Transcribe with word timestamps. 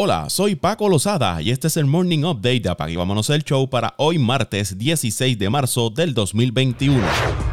Hola, 0.00 0.30
soy 0.30 0.54
Paco 0.54 0.88
Lozada 0.88 1.42
y 1.42 1.50
este 1.50 1.66
es 1.66 1.76
el 1.76 1.86
Morning 1.86 2.22
Update 2.22 2.60
de 2.60 2.68
Apague 2.68 2.96
Vámonos 2.96 3.30
el 3.30 3.42
Show 3.42 3.68
para 3.68 3.94
hoy 3.96 4.16
martes 4.16 4.78
16 4.78 5.36
de 5.36 5.50
marzo 5.50 5.90
del 5.90 6.14
2021. 6.14 7.02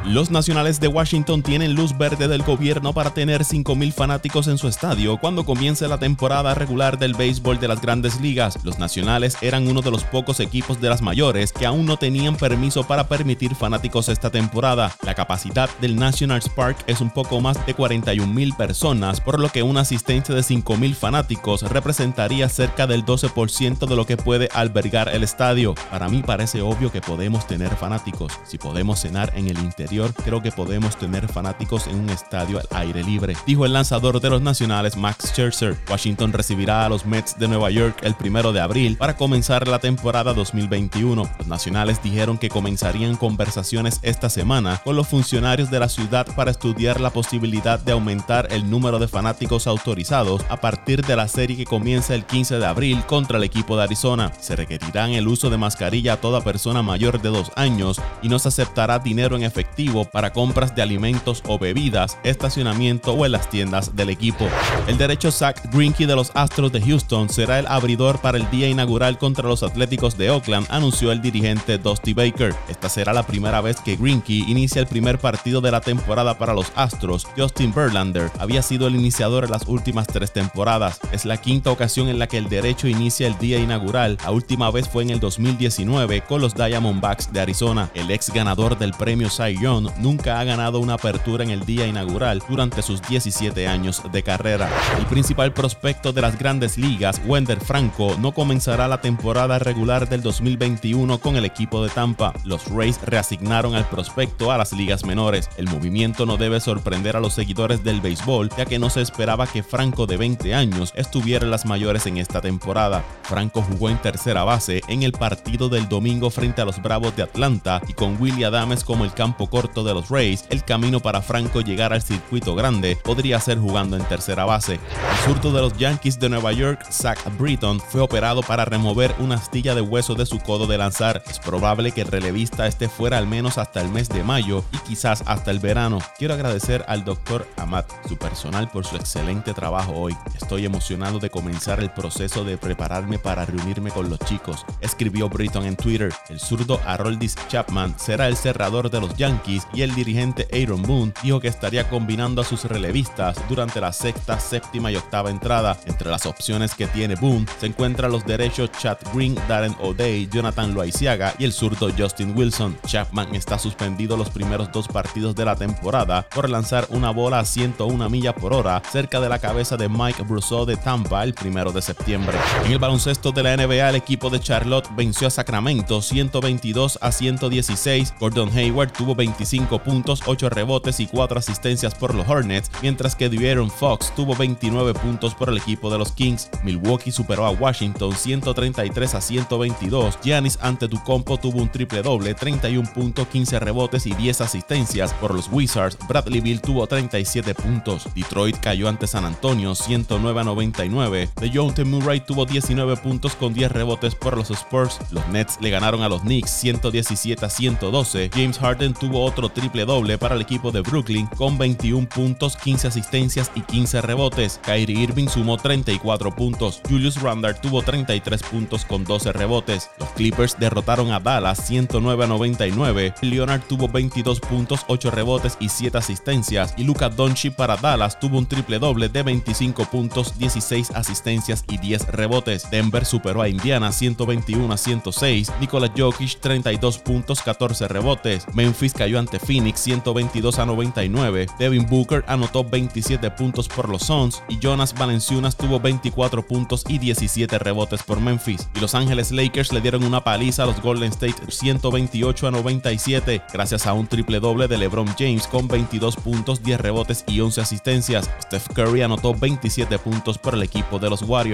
Los 0.06 0.30
nacionales 0.30 0.80
de 0.80 0.88
Washington 0.88 1.42
tienen 1.42 1.74
luz 1.74 1.98
verde 1.98 2.28
del 2.28 2.44
gobierno 2.44 2.94
para 2.94 3.16
tener 3.16 3.42
5.000 3.42 3.92
fanáticos 3.92 4.48
en 4.48 4.60
su 4.60 4.68
estadio 4.68 5.18
cuando 5.18 5.44
comience 5.44 5.88
la 5.88 5.98
temporada 5.98 6.54
regular 6.54 7.00
del 7.00 7.16
béisbol 7.16 7.60
de 7.60 7.68
las 7.68 7.82
grandes 7.82 8.22
ligas. 8.22 8.64
Los 8.64 8.78
nacionales 8.78 9.38
eran 9.42 9.68
uno 9.68 9.82
de 9.82 9.90
los 9.90 10.04
pocos 10.04 10.40
equipos 10.40 10.80
de 10.80 10.90
las 10.90 11.02
mayores 11.02 11.52
que 11.52 11.66
aún 11.66 11.88
no 11.88 11.98
tenían 11.98 12.36
permiso 12.36 12.84
para 12.84 13.08
permitir 13.08 13.56
fanáticos 13.56 14.08
esta 14.08 14.30
temporada. 14.30 14.96
La 15.02 15.16
capacidad 15.16 15.68
del 15.82 15.96
Nationals 15.96 16.50
Park 16.50 16.78
es 16.86 17.02
un 17.02 17.10
poco 17.10 17.42
más 17.42 17.66
de 17.66 17.76
41.000 17.76 18.56
personas, 18.56 19.20
por 19.20 19.40
lo 19.40 19.50
que 19.50 19.64
una 19.64 19.82
asistencia 19.82 20.36
de 20.36 20.42
5.000 20.42 20.94
fanáticos 20.94 21.64
representaría 21.64 22.35
cerca 22.50 22.88
del 22.88 23.06
12% 23.06 23.88
de 23.88 23.96
lo 23.96 24.06
que 24.06 24.18
puede 24.18 24.50
albergar 24.54 25.10
el 25.10 25.24
estadio. 25.24 25.76
Para 25.90 26.10
mí 26.10 26.22
parece 26.22 26.62
obvio 26.62 26.92
que 26.92 27.02
podemos 27.02 27.48
tener 27.48 27.76
fanáticos. 27.76 28.34
Si 28.46 28.58
podemos 28.58 29.00
cenar 29.00 29.32
en 29.36 29.48
el 29.48 29.58
interior, 29.60 30.14
creo 30.14 30.42
que 30.42 30.52
podemos 30.52 30.98
tener 30.98 31.28
fanáticos 31.28 31.88
en 31.88 31.96
un 31.96 32.10
estadio 32.10 32.60
al 32.60 32.68
aire 32.72 33.04
libre, 33.04 33.36
dijo 33.46 33.66
el 33.66 33.74
lanzador 33.74 34.20
de 34.20 34.30
los 34.30 34.42
nacionales 34.42 34.98
Max 34.98 35.32
Scherzer. 35.32 35.78
Washington 35.90 36.34
recibirá 36.34 36.86
a 36.86 36.90
los 36.90 37.06
Mets 37.06 37.38
de 37.40 37.48
Nueva 37.48 37.70
York 37.72 38.00
el 38.04 38.16
primero 38.16 38.52
de 38.52 38.62
abril 38.62 38.98
para 38.98 39.16
comenzar 39.16 39.68
la 39.68 39.80
temporada 39.80 40.34
2021. 40.34 41.30
Los 41.38 41.48
nacionales 41.48 42.02
dijeron 42.04 42.38
que 42.38 42.50
comenzarían 42.50 43.16
conversaciones 43.16 44.00
esta 44.02 44.30
semana 44.30 44.82
con 44.84 44.96
los 44.96 45.08
funcionarios 45.08 45.72
de 45.72 45.80
la 45.80 45.90
ciudad 45.90 46.28
para 46.36 46.52
estudiar 46.52 47.00
la 47.00 47.12
posibilidad 47.12 47.80
de 47.80 47.92
aumentar 47.92 48.48
el 48.52 48.70
número 48.70 49.00
de 49.00 49.08
fanáticos 49.08 49.68
autorizados 49.68 50.42
a 50.50 50.58
partir 50.58 51.06
de 51.06 51.16
la 51.16 51.28
serie 51.28 51.58
que 51.58 51.66
comienza 51.66 52.15
el 52.16 52.26
15 52.26 52.58
de 52.58 52.66
abril 52.66 53.04
contra 53.06 53.38
el 53.38 53.44
equipo 53.44 53.78
de 53.78 53.84
Arizona. 53.84 54.32
Se 54.40 54.56
requerirán 54.56 55.12
el 55.12 55.28
uso 55.28 55.50
de 55.50 55.58
mascarilla 55.58 56.14
a 56.14 56.22
toda 56.22 56.42
persona 56.42 56.82
mayor 56.82 57.22
de 57.22 57.30
dos 57.30 57.52
años 57.56 58.02
y 58.22 58.30
no 58.30 58.40
se 58.40 58.48
aceptará 58.48 59.00
dinero 59.00 59.36
en 59.36 59.44
efectivo 59.44 60.06
para 60.06 60.34
compras 60.34 60.76
de 60.76 60.82
alimentos 60.82 61.44
o 61.48 61.60
bebidas, 61.60 62.18
estacionamiento 62.24 63.14
o 63.14 63.26
en 63.26 63.34
las 63.34 63.50
tiendas 63.50 63.96
del 63.96 64.10
equipo. 64.10 64.48
El 64.88 64.98
derecho 64.98 65.32
Zach 65.32 65.62
Greinke 65.72 66.08
de 66.08 66.16
los 66.16 66.32
Astros 66.34 66.72
de 66.72 66.82
Houston 66.82 67.30
será 67.30 67.60
el 67.60 67.68
abridor 67.68 68.20
para 68.20 68.38
el 68.38 68.50
día 68.50 68.68
inaugural 68.68 69.18
contra 69.18 69.48
los 69.48 69.64
Atléticos 69.64 70.18
de 70.18 70.30
Oakland, 70.30 70.68
anunció 70.70 71.12
el 71.12 71.22
dirigente 71.22 71.78
Dusty 71.78 72.14
Baker. 72.14 72.56
Esta 72.70 72.90
será 72.90 73.14
la 73.14 73.24
primera 73.24 73.62
vez 73.62 73.78
que 73.82 73.96
Greinke 73.96 74.34
inicia 74.34 74.80
el 74.80 74.88
primer 74.88 75.20
partido 75.20 75.62
de 75.62 75.72
la 75.72 75.82
temporada 75.82 76.38
para 76.38 76.54
los 76.54 76.72
Astros. 76.76 77.28
Justin 77.38 77.74
Verlander 77.74 78.32
había 78.40 78.62
sido 78.62 78.88
el 78.88 78.96
iniciador 78.96 79.44
en 79.44 79.52
las 79.52 79.68
últimas 79.68 80.08
tres 80.08 80.32
temporadas. 80.32 81.00
Es 81.12 81.26
la 81.26 81.38
quinta 81.38 81.72
ocasión 81.72 82.05
en 82.08 82.20
la 82.20 82.28
que 82.28 82.38
el 82.38 82.50
derecho 82.50 82.88
inicia 82.88 83.28
el 83.28 83.38
día 83.38 83.60
inaugural. 83.60 84.18
La 84.24 84.32
última 84.32 84.72
vez 84.72 84.88
fue 84.88 85.04
en 85.04 85.10
el 85.10 85.20
2019 85.20 86.22
con 86.22 86.42
los 86.42 86.56
Diamondbacks 86.56 87.32
de 87.32 87.42
Arizona. 87.42 87.90
El 87.94 88.12
ex 88.12 88.32
ganador 88.32 88.78
del 88.78 88.94
premio 88.94 89.30
Cy 89.30 89.58
Young 89.62 89.90
nunca 90.00 90.40
ha 90.40 90.44
ganado 90.44 90.80
una 90.80 90.96
apertura 90.96 91.44
en 91.44 91.50
el 91.50 91.66
día 91.66 91.88
inaugural 91.88 92.42
durante 92.48 92.82
sus 92.82 93.02
17 93.02 93.68
años 93.68 94.02
de 94.12 94.24
carrera. 94.24 94.70
El 94.98 95.06
principal 95.06 95.54
prospecto 95.54 96.14
de 96.14 96.22
las 96.22 96.38
grandes 96.38 96.78
ligas, 96.78 97.22
Wender 97.26 97.60
Franco, 97.60 98.16
no 98.20 98.34
comenzará 98.34 98.88
la 98.88 99.02
temporada 99.02 99.60
regular 99.60 100.10
del 100.10 100.22
2021 100.22 101.20
con 101.20 101.36
el 101.36 101.46
equipo 101.46 101.84
de 101.84 101.90
Tampa. 101.90 102.34
Los 102.44 102.68
Rays 102.68 103.00
reasignaron 103.04 103.76
al 103.76 103.88
prospecto 103.90 104.52
a 104.52 104.58
las 104.58 104.74
ligas 104.74 105.06
menores. 105.06 105.50
El 105.58 105.68
movimiento 105.68 106.26
no 106.26 106.38
debe 106.38 106.60
sorprender 106.60 107.16
a 107.16 107.20
los 107.20 107.34
seguidores 107.34 107.84
del 107.84 108.02
béisbol, 108.02 108.50
ya 108.58 108.66
que 108.66 108.80
no 108.80 108.90
se 108.90 109.02
esperaba 109.02 109.48
que 109.48 109.64
Franco 109.64 110.06
de 110.06 110.18
20 110.18 110.54
años 110.54 110.94
estuviera 110.96 111.46
en 111.46 111.52
las 111.52 111.66
mayores 111.66 111.95
en 112.06 112.18
esta 112.18 112.42
temporada. 112.42 113.04
Franco 113.24 113.62
jugó 113.62 113.90
en 113.90 114.02
tercera 114.02 114.44
base 114.44 114.82
en 114.90 115.04
el 115.04 115.14
partido 115.14 115.70
del 115.70 115.88
domingo 115.88 116.30
frente 116.30 116.62
a 116.62 116.66
los 116.66 116.82
Bravos 116.82 117.16
de 117.16 117.24
Atlanta 117.24 117.82
y 117.88 117.94
con 117.94 118.22
Willie 118.22 118.44
Adames 118.44 118.84
como 118.84 119.06
el 119.06 119.14
campo 119.14 119.50
corto 119.50 119.84
de 119.86 119.94
los 119.94 120.10
Rays, 120.10 120.46
el 120.50 120.66
camino 120.66 121.00
para 121.00 121.22
Franco 121.22 121.62
llegar 121.62 121.94
al 121.94 122.02
circuito 122.02 122.54
grande 122.54 122.98
podría 123.04 123.40
ser 123.40 123.58
jugando 123.58 123.96
en 123.96 124.04
tercera 124.04 124.44
base. 124.44 124.74
El 124.74 125.26
surto 125.26 125.54
de 125.54 125.62
los 125.62 125.78
Yankees 125.78 126.20
de 126.20 126.30
Nueva 126.30 126.52
York, 126.52 126.86
Zach 126.92 127.20
Britton, 127.38 127.80
fue 127.80 128.02
operado 128.02 128.42
para 128.42 128.66
remover 128.66 129.16
una 129.20 129.36
astilla 129.36 129.74
de 129.74 129.82
hueso 129.82 130.16
de 130.16 130.26
su 130.26 130.40
codo 130.40 130.68
de 130.68 130.78
lanzar. 130.78 131.24
Es 131.30 131.40
probable 131.40 131.94
que 131.94 132.02
el 132.02 132.08
relevista 132.08 132.68
esté 132.68 132.90
fuera 132.90 133.18
al 133.18 133.28
menos 133.28 133.58
hasta 133.58 133.82
el 133.82 133.90
mes 133.90 134.10
de 134.10 134.24
mayo 134.24 134.64
y 134.74 134.78
quizás 134.80 135.24
hasta 135.26 135.52
el 135.52 135.60
verano. 135.60 136.00
Quiero 136.18 136.34
agradecer 136.34 136.84
al 136.88 137.06
doctor 137.06 137.48
Amat, 137.58 137.90
su 138.08 138.18
personal, 138.18 138.70
por 138.70 138.86
su 138.86 138.96
excelente 138.96 139.54
trabajo 139.54 139.94
hoy. 139.94 140.16
Estoy 140.36 140.66
emocionado 140.66 141.20
de 141.20 141.30
comenzar 141.30 141.80
el 141.86 141.92
proceso 141.92 142.44
de 142.44 142.58
prepararme 142.58 143.20
para 143.20 143.46
reunirme 143.46 143.92
con 143.92 144.10
los 144.10 144.20
chicos, 144.20 144.66
escribió 144.82 145.30
Britton 145.30 145.66
en 145.66 145.76
Twitter. 145.76 146.12
El 146.30 146.40
zurdo 146.40 146.80
Haroldis 146.86 147.36
Chapman 147.48 147.96
será 147.98 148.28
el 148.28 148.36
cerrador 148.36 148.90
de 148.90 149.00
los 149.00 149.16
Yankees 149.16 149.68
y 149.74 149.84
el 149.84 149.94
dirigente 149.96 150.48
Aaron 150.52 150.82
Boone 150.82 151.14
dijo 151.24 151.40
que 151.40 151.48
estaría 151.48 151.88
combinando 151.90 152.42
a 152.42 152.46
sus 152.46 152.66
relevistas 152.66 153.38
durante 153.48 153.80
la 153.80 153.94
sexta, 153.94 154.40
séptima 154.40 154.92
y 154.92 154.96
octava 154.96 155.30
entrada. 155.30 155.78
Entre 155.86 156.10
las 156.10 156.26
opciones 156.26 156.74
que 156.74 156.88
tiene 156.88 157.16
Boone 157.16 157.46
se 157.60 157.68
encuentran 157.68 158.12
los 158.12 158.26
derechos 158.26 158.72
Chad 158.72 158.98
Green, 159.14 159.36
Darren 159.48 159.76
O'Day, 159.80 160.28
Jonathan 160.32 160.74
Loaiziaga 160.74 161.36
y 161.38 161.46
el 161.46 161.54
zurdo 161.54 161.90
Justin 161.96 162.36
Wilson. 162.36 162.78
Chapman 162.86 163.36
está 163.36 163.60
suspendido 163.60 164.18
los 164.18 164.30
primeros 164.30 164.72
dos 164.72 164.88
partidos 164.88 165.36
de 165.36 165.46
la 165.46 165.56
temporada 165.56 166.28
por 166.34 166.50
lanzar 166.50 166.88
una 166.90 167.12
bola 167.12 167.40
a 167.40 167.46
101 167.46 168.10
millas 168.10 168.34
por 168.34 168.54
hora 168.54 168.82
cerca 168.92 169.20
de 169.20 169.30
la 169.30 169.40
cabeza 169.40 169.78
de 169.78 169.90
Mike 169.90 170.24
Brousseau 170.24 170.66
de 170.66 170.78
Tampa 170.78 171.24
el 171.24 171.34
primero 171.34 171.72
de 171.76 171.82
septiembre. 171.82 172.38
En 172.66 172.72
el 172.72 172.80
baloncesto 172.80 173.32
de 173.32 173.44
la 173.44 173.56
NBA, 173.56 173.90
el 173.90 173.96
equipo 173.96 174.30
de 174.30 174.40
Charlotte 174.40 174.88
venció 174.96 175.28
a 175.28 175.32
Sacramento 175.32 176.02
122 176.02 176.98
a 177.02 177.12
116. 177.12 178.14
Gordon 178.20 178.50
Hayward 178.58 178.92
tuvo 178.94 179.14
25 179.14 179.80
puntos, 179.84 180.22
8 180.26 180.50
rebotes 180.50 181.00
y 181.00 181.08
4 181.08 181.38
asistencias 181.38 181.94
por 181.94 182.16
los 182.16 182.28
Hornets, 182.28 182.72
mientras 182.82 183.16
que 183.16 183.30
De'Aaron 183.30 183.70
Fox 183.70 184.14
tuvo 184.16 184.36
29 184.36 184.94
puntos 184.96 185.36
por 185.36 185.50
el 185.50 185.58
equipo 185.58 185.92
de 185.92 185.98
los 185.98 186.12
Kings. 186.12 186.50
Milwaukee 186.64 187.12
superó 187.12 187.46
a 187.46 187.52
Washington 187.52 188.16
133 188.16 189.16
a 189.16 189.22
122. 189.22 190.20
Giannis 190.24 190.58
Antetokounmpo 190.62 191.38
tuvo 191.38 191.62
un 191.62 191.70
triple 191.70 192.02
doble, 192.02 192.34
31 192.34 192.92
puntos, 192.94 193.28
15 193.28 193.60
rebotes 193.60 194.06
y 194.06 194.14
10 194.14 194.42
asistencias 194.42 195.14
por 195.14 195.34
los 195.34 195.50
Wizards. 195.52 195.98
Bradley 196.08 196.42
Bill 196.42 196.62
tuvo 196.62 196.88
37 196.88 197.54
puntos. 197.56 198.08
Detroit 198.16 198.58
cayó 198.60 198.88
ante 198.88 199.08
San 199.08 199.26
Antonio 199.26 199.76
109 199.76 200.42
a 200.42 200.44
99. 200.44 201.30
DeJounte 201.66 201.86
Murray 201.86 202.20
tuvo 202.20 202.46
19 202.46 202.96
puntos 202.98 203.36
con 203.36 203.52
10 203.52 203.72
rebotes 203.72 204.14
por 204.14 204.38
los 204.38 204.52
Spurs. 204.52 205.00
Los 205.10 205.28
Nets 205.30 205.58
le 205.62 205.72
ganaron 205.72 206.04
a 206.04 206.10
los 206.10 206.22
Knicks 206.22 206.52
117 206.52 207.44
a 207.44 207.50
112. 207.50 208.30
James 208.32 208.60
Harden 208.60 208.94
tuvo 208.94 209.24
otro 209.24 209.50
triple 209.50 209.84
doble 209.84 210.20
para 210.20 210.36
el 210.36 210.42
equipo 210.42 210.72
de 210.72 210.82
Brooklyn 210.82 211.26
con 211.36 211.58
21 211.58 212.08
puntos, 212.08 212.56
15 212.58 212.90
asistencias 212.90 213.52
y 213.56 213.62
15 213.62 214.02
rebotes. 214.02 214.60
Kyrie 214.64 215.00
Irving 215.00 215.28
sumó 215.28 215.58
34 215.58 216.36
puntos. 216.36 216.82
Julius 216.88 217.20
Randle 217.20 217.56
tuvo 217.56 217.82
33 217.82 218.44
puntos 218.44 218.86
con 218.86 219.04
12 219.04 219.34
rebotes. 219.34 219.90
Los 220.00 220.10
Clippers 220.10 220.60
derrotaron 220.60 221.14
a 221.14 221.20
Dallas 221.20 221.66
109 221.66 222.26
a 222.26 222.28
99. 222.28 223.16
Leonard 223.22 223.62
tuvo 223.68 223.88
22 223.88 224.40
puntos, 224.40 224.82
8 224.88 225.10
rebotes 225.10 225.58
y 225.60 225.70
7 225.70 225.98
asistencias. 225.98 226.76
Y 226.78 226.84
Luka 226.84 227.10
Doncic 227.10 227.56
para 227.56 227.76
Dallas 227.76 228.20
tuvo 228.20 228.38
un 228.38 228.46
triple 228.46 228.78
doble 228.78 229.10
de 229.10 229.24
25 229.24 229.86
puntos, 229.86 230.38
16 230.38 230.92
asistencias 230.92 231.55
y 231.70 231.78
10 231.78 232.08
rebotes. 232.08 232.70
Denver 232.70 233.06
superó 233.06 233.42
a 233.42 233.50
Indiana 233.50 233.92
121 233.92 234.74
a 234.74 234.78
106. 234.78 235.52
Nikola 235.60 235.92
Jokic 235.96 236.40
32 236.40 236.98
puntos, 237.00 237.42
14 237.42 237.88
rebotes. 237.88 238.46
Memphis 238.54 238.94
cayó 238.94 239.20
ante 239.20 239.40
Phoenix 239.40 239.80
122 239.82 240.60
a 240.60 240.66
99. 240.66 241.48
Devin 241.60 241.86
Booker 241.88 242.24
anotó 242.28 242.64
27 242.64 243.32
puntos 243.32 243.68
por 243.68 243.90
los 243.90 244.04
Suns 244.04 244.42
y 244.50 244.60
Jonas 244.60 244.94
Valenciunas 244.94 245.56
tuvo 245.56 245.80
24 245.80 246.46
puntos 246.46 246.84
y 246.88 246.98
17 246.98 247.60
rebotes 247.60 248.04
por 248.04 248.20
Memphis. 248.20 248.68
Y 248.76 248.80
Los 248.80 248.96
Ángeles 248.96 249.32
Lakers 249.32 249.72
le 249.72 249.82
dieron 249.82 250.04
una 250.04 250.24
paliza 250.24 250.64
a 250.64 250.66
los 250.66 250.82
Golden 250.82 251.12
State 251.12 251.36
128 251.50 252.48
a 252.48 252.52
97 252.52 253.42
gracias 253.54 253.88
a 253.88 253.94
un 253.94 254.08
triple 254.08 254.40
doble 254.40 254.68
de 254.68 254.78
LeBron 254.78 255.08
James 255.18 255.48
con 255.48 255.68
22 255.68 256.16
puntos, 256.18 256.64
10 256.64 256.80
rebotes 256.80 257.24
y 257.28 257.40
11 257.40 257.62
asistencias. 257.62 258.30
Steph 258.44 258.68
Curry 258.74 259.02
anotó 259.02 259.34
27 259.34 259.98
puntos 260.00 260.38
por 260.38 260.54
el 260.54 260.64
equipo 260.64 261.00
de 261.00 261.10
los 261.10 261.22
Warriors. 261.22 261.45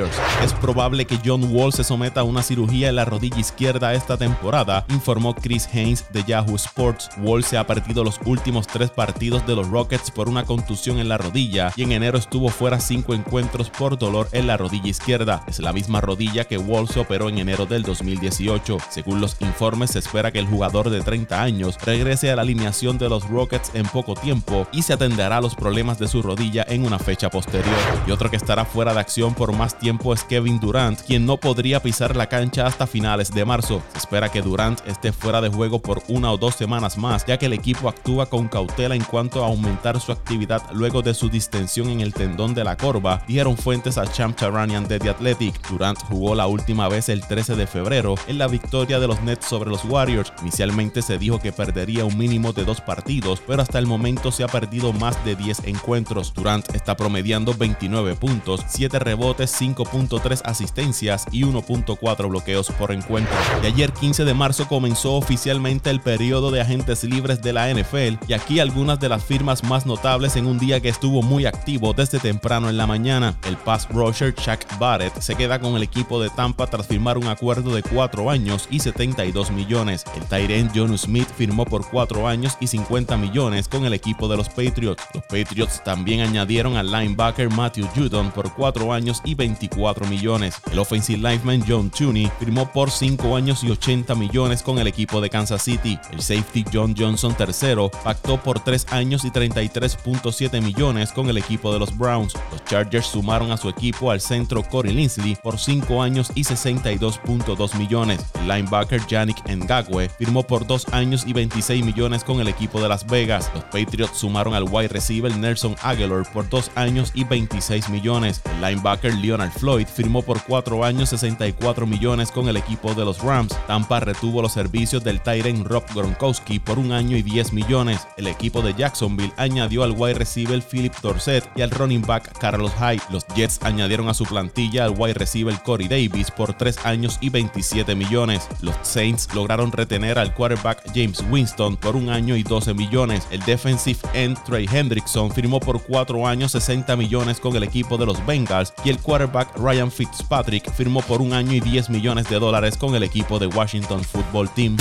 Es 0.41 0.53
probable 0.53 1.05
que 1.05 1.19
John 1.23 1.53
Wall 1.53 1.73
se 1.73 1.83
someta 1.83 2.21
a 2.21 2.23
una 2.23 2.43
cirugía 2.43 2.89
en 2.89 2.95
la 2.95 3.03
rodilla 3.03 3.39
izquierda 3.39 3.93
esta 3.93 4.15
temporada, 4.15 4.85
informó 4.89 5.35
Chris 5.35 5.67
Haynes 5.73 6.05
de 6.13 6.23
Yahoo 6.23 6.55
Sports. 6.55 7.09
Wall 7.17 7.43
se 7.43 7.57
ha 7.57 7.67
perdido 7.67 8.03
los 8.03 8.19
últimos 8.25 8.67
tres 8.67 8.89
partidos 8.89 9.45
de 9.45 9.55
los 9.55 9.67
Rockets 9.67 10.09
por 10.09 10.29
una 10.29 10.45
contusión 10.45 10.99
en 10.99 11.09
la 11.09 11.17
rodilla 11.17 11.73
y 11.75 11.83
en 11.83 11.91
enero 11.91 12.17
estuvo 12.17 12.47
fuera 12.49 12.79
cinco 12.79 13.13
encuentros 13.13 13.69
por 13.69 13.97
dolor 13.97 14.29
en 14.31 14.47
la 14.47 14.55
rodilla 14.55 14.89
izquierda. 14.89 15.43
Es 15.47 15.59
la 15.59 15.73
misma 15.73 15.99
rodilla 15.99 16.45
que 16.45 16.57
Wall 16.57 16.87
se 16.87 17.01
operó 17.01 17.27
en 17.27 17.39
enero 17.39 17.65
del 17.65 17.83
2018. 17.83 18.77
Según 18.89 19.19
los 19.19 19.35
informes, 19.41 19.91
se 19.91 19.99
espera 19.99 20.31
que 20.31 20.39
el 20.39 20.47
jugador 20.47 20.89
de 20.89 21.01
30 21.01 21.41
años 21.41 21.77
regrese 21.83 22.31
a 22.31 22.37
la 22.37 22.43
alineación 22.43 22.97
de 22.97 23.09
los 23.09 23.27
Rockets 23.27 23.71
en 23.73 23.85
poco 23.87 24.15
tiempo 24.15 24.67
y 24.71 24.83
se 24.83 24.93
atenderá 24.93 25.37
a 25.37 25.41
los 25.41 25.55
problemas 25.55 25.99
de 25.99 26.07
su 26.07 26.21
rodilla 26.21 26.65
en 26.69 26.85
una 26.85 26.99
fecha 26.99 27.29
posterior. 27.29 27.75
Y 28.07 28.11
otro 28.11 28.29
que 28.29 28.37
estará 28.37 28.63
fuera 28.63 28.93
de 28.93 28.99
acción 28.99 29.33
por 29.33 29.53
más 29.53 29.70
tiempo 29.77 30.13
es 30.13 30.23
Kevin 30.23 30.59
Durant, 30.59 31.01
quien 31.01 31.25
no 31.25 31.37
podría 31.37 31.81
pisar 31.81 32.15
la 32.15 32.27
cancha 32.27 32.65
hasta 32.65 32.87
finales 32.87 33.31
de 33.31 33.45
marzo. 33.45 33.81
Se 33.93 33.99
espera 33.99 34.29
que 34.29 34.41
Durant 34.41 34.79
esté 34.87 35.11
fuera 35.11 35.41
de 35.41 35.49
juego 35.49 35.81
por 35.81 36.01
una 36.07 36.31
o 36.31 36.37
dos 36.37 36.55
semanas 36.55 36.97
más, 36.97 37.25
ya 37.25 37.37
que 37.37 37.47
el 37.47 37.53
equipo 37.53 37.89
actúa 37.89 38.27
con 38.27 38.47
cautela 38.47 38.95
en 38.95 39.03
cuanto 39.03 39.43
a 39.43 39.47
aumentar 39.47 39.99
su 39.99 40.11
actividad 40.11 40.61
luego 40.73 41.01
de 41.01 41.13
su 41.13 41.29
distensión 41.29 41.89
en 41.89 42.01
el 42.01 42.13
tendón 42.13 42.53
de 42.53 42.63
la 42.63 42.77
corva, 42.77 43.23
dijeron 43.27 43.57
fuentes 43.57 43.97
a 43.97 44.05
Champ 44.05 44.37
Charanian 44.37 44.87
de 44.87 44.99
The 44.99 45.09
Athletic. 45.09 45.69
Durant 45.69 45.99
jugó 46.03 46.35
la 46.35 46.47
última 46.47 46.87
vez 46.87 47.09
el 47.09 47.21
13 47.21 47.55
de 47.55 47.67
febrero 47.67 48.15
en 48.27 48.37
la 48.37 48.47
victoria 48.47 48.99
de 48.99 49.07
los 49.07 49.21
Nets 49.21 49.45
sobre 49.45 49.69
los 49.69 49.85
Warriors. 49.85 50.33
Inicialmente 50.41 51.01
se 51.01 51.17
dijo 51.17 51.39
que 51.39 51.51
perdería 51.51 52.05
un 52.05 52.17
mínimo 52.17 52.53
de 52.53 52.65
dos 52.65 52.81
partidos, 52.81 53.41
pero 53.45 53.61
hasta 53.61 53.79
el 53.79 53.87
momento 53.87 54.31
se 54.31 54.43
ha 54.43 54.47
perdido 54.47 54.93
más 54.93 55.23
de 55.25 55.35
10 55.35 55.65
encuentros. 55.65 56.33
Durant 56.33 56.73
está 56.75 56.95
promediando 56.95 57.53
29 57.53 58.15
puntos, 58.15 58.61
7 58.67 58.99
rebotes, 58.99 59.51
5.3 59.61 60.41
asistencias 60.43 61.25
y 61.31 61.43
1.4 61.43 62.29
bloqueos 62.29 62.71
por 62.71 62.91
encuentro. 62.91 63.35
De 63.61 63.67
ayer 63.67 63.93
15 63.93 64.25
de 64.25 64.33
marzo 64.33 64.67
comenzó 64.67 65.13
oficialmente 65.13 65.91
el 65.91 66.01
periodo 66.01 66.49
de 66.49 66.61
agentes 66.61 67.03
libres 67.03 67.43
de 67.43 67.53
la 67.53 67.71
NFL 67.71 68.25
y 68.27 68.33
aquí 68.33 68.59
algunas 68.59 68.99
de 68.99 69.09
las 69.09 69.23
firmas 69.23 69.63
más 69.63 69.85
notables 69.85 70.35
en 70.35 70.47
un 70.47 70.57
día 70.57 70.79
que 70.79 70.89
estuvo 70.89 71.21
muy 71.21 71.45
activo 71.45 71.93
desde 71.93 72.19
temprano 72.19 72.69
en 72.69 72.77
la 72.77 72.87
mañana. 72.87 73.37
El 73.47 73.55
pass 73.55 73.87
rusher 73.89 74.33
Chuck 74.33 74.79
Barrett 74.79 75.19
se 75.21 75.35
queda 75.35 75.59
con 75.59 75.75
el 75.75 75.83
equipo 75.83 76.21
de 76.21 76.29
Tampa 76.29 76.65
tras 76.65 76.87
firmar 76.87 77.19
un 77.19 77.27
acuerdo 77.27 77.75
de 77.75 77.83
4 77.83 78.31
años 78.31 78.67
y 78.71 78.79
72 78.79 79.51
millones. 79.51 80.05
El 80.15 80.23
Tyrant 80.23 80.71
John 80.73 80.97
Smith 80.97 81.27
firmó 81.37 81.65
por 81.65 81.87
4 81.87 82.27
años 82.27 82.57
y 82.59 82.67
50 82.67 83.15
millones 83.17 83.67
con 83.67 83.85
el 83.85 83.93
equipo 83.93 84.27
de 84.27 84.37
los 84.37 84.49
Patriots. 84.49 85.03
Los 85.13 85.23
Patriots 85.23 85.83
también 85.83 86.21
añadieron 86.21 86.77
al 86.77 86.91
linebacker 86.91 87.49
Matthew 87.49 87.87
Judon 87.95 88.31
por 88.31 88.51
4 88.53 88.91
años 88.91 89.21
y 89.23 89.35
24 89.51 90.07
millones. 90.07 90.55
El 90.71 90.79
offensive 90.79 91.17
lineman 91.17 91.63
John 91.67 91.89
Tooney 91.89 92.31
firmó 92.39 92.71
por 92.71 92.89
5 92.89 93.35
años 93.35 93.63
y 93.63 93.71
80 93.71 94.15
millones 94.15 94.63
con 94.63 94.79
el 94.79 94.87
equipo 94.87 95.19
de 95.19 95.29
Kansas 95.29 95.63
City. 95.63 95.99
El 96.11 96.21
safety 96.21 96.63
John 96.71 96.95
Johnson 96.97 97.35
III 97.37 97.89
pactó 98.03 98.41
por 98.41 98.59
3 98.59 98.87
años 98.91 99.25
y 99.25 99.29
33.7 99.29 100.61
millones 100.61 101.11
con 101.11 101.29
el 101.29 101.37
equipo 101.37 101.73
de 101.73 101.79
los 101.79 101.97
Browns. 101.97 102.33
Los 102.51 102.63
Chargers 102.65 103.07
sumaron 103.07 103.51
a 103.51 103.57
su 103.57 103.67
equipo 103.67 104.11
al 104.11 104.21
centro 104.21 104.63
Corey 104.63 104.93
Linsley 104.93 105.35
por 105.35 105.59
5 105.59 106.01
años 106.01 106.31
y 106.35 106.43
62.2 106.43 107.75
millones. 107.75 108.25
El 108.35 108.47
linebacker 108.47 109.05
Yannick 109.07 109.43
Ngakwe 109.49 110.09
firmó 110.09 110.43
por 110.43 110.65
2 110.65 110.93
años 110.93 111.25
y 111.27 111.33
26 111.33 111.83
millones 111.83 112.23
con 112.23 112.39
el 112.39 112.47
equipo 112.47 112.81
de 112.81 112.87
Las 112.87 113.05
Vegas. 113.05 113.51
Los 113.53 113.65
Patriots 113.65 114.17
sumaron 114.17 114.53
al 114.53 114.63
wide 114.63 114.87
receiver 114.87 115.35
Nelson 115.35 115.75
Aguilar 115.81 116.23
por 116.31 116.47
2 116.47 116.71
años 116.75 117.11
y 117.13 117.25
26 117.25 117.89
millones. 117.89 118.41
El 118.55 118.61
linebacker 118.61 119.13
Floyd 119.49 119.87
firmó 119.87 120.21
por 120.21 120.43
4 120.43 120.83
años 120.83 121.09
64 121.09 121.87
millones 121.87 122.31
con 122.31 122.49
el 122.49 122.57
equipo 122.57 122.93
de 122.93 123.05
los 123.05 123.19
Rams. 123.23 123.57
Tampa 123.65 124.01
retuvo 124.01 124.41
los 124.41 124.51
servicios 124.51 125.03
del 125.03 125.21
Tyren 125.21 125.65
Rob 125.65 125.83
Gronkowski 125.95 126.59
por 126.59 126.77
un 126.77 126.91
año 126.91 127.17
y 127.17 127.23
10 127.23 127.53
millones. 127.53 128.05
El 128.17 128.27
equipo 128.27 128.61
de 128.61 128.73
Jacksonville 128.73 129.33
añadió 129.37 129.83
al 129.83 129.95
wide 129.97 130.15
receiver 130.15 130.61
Philip 130.61 130.93
Dorset 131.01 131.49
y 131.55 131.61
al 131.61 131.71
running 131.71 132.01
back 132.01 132.37
Carlos 132.37 132.73
Hyde. 132.77 133.01
Los 133.09 133.25
Jets 133.35 133.59
añadieron 133.63 134.09
a 134.09 134.13
su 134.13 134.25
plantilla 134.25 134.85
al 134.85 134.95
wide 134.97 135.15
receiver 135.15 135.57
Corey 135.63 135.87
Davis 135.87 136.29
por 136.29 136.53
3 136.53 136.85
años 136.85 137.17
y 137.21 137.29
27 137.29 137.95
millones. 137.95 138.47
Los 138.61 138.75
Saints 138.83 139.33
lograron 139.33 139.71
retener 139.71 140.19
al 140.19 140.33
quarterback 140.35 140.83
James 140.93 141.23
Winston 141.31 141.77
por 141.77 141.95
un 141.95 142.09
año 142.09 142.35
y 142.35 142.43
12 142.43 142.73
millones. 142.73 143.27
El 143.31 143.39
defensive 143.41 143.99
end 144.13 144.37
Trey 144.43 144.67
Hendrickson 144.71 145.31
firmó 145.31 145.59
por 145.59 145.81
4 145.81 146.27
años 146.27 146.51
60 146.51 146.95
millones 146.95 147.39
con 147.39 147.55
el 147.55 147.63
equipo 147.63 147.97
de 147.97 148.05
los 148.05 148.23
Bengals 148.25 148.73
y 148.83 148.89
el 148.89 148.99
quarterback 148.99 149.30
Ryan 149.55 149.91
Fitzpatrick 149.91 150.71
firmó 150.73 151.01
por 151.01 151.21
un 151.21 151.33
año 151.33 151.53
y 151.53 151.59
10 151.59 151.89
millones 151.89 152.29
de 152.29 152.39
dólares 152.39 152.77
con 152.77 152.95
el 152.95 153.03
equipo 153.03 153.39
de 153.39 153.47
Washington 153.47 154.03
Football 154.03 154.49
Team. 154.53 154.77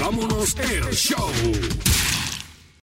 vámonos 0.00 0.56
el 0.56 0.94
show. 0.94 1.30